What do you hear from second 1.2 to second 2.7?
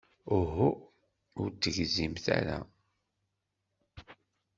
ur tegzimt ara.